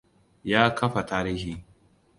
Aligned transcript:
Ya 0.43 0.71
kafa 0.75 1.05
tarihi. 1.05 1.63